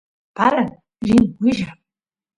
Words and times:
paran 0.35 0.67
rini 1.05 1.23
willay 1.41 1.69